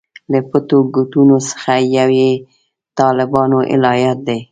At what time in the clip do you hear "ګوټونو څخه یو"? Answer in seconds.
0.95-2.09